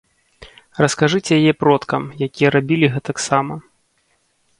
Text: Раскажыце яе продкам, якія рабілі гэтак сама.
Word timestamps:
Раскажыце 0.83 1.31
яе 1.41 1.53
продкам, 1.63 2.07
якія 2.29 2.49
рабілі 2.57 2.87
гэтак 2.95 3.17
сама. 3.27 3.55